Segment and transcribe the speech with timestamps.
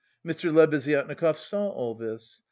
[0.25, 0.51] Mr.
[0.51, 2.39] Lebeziatnikov saw all this.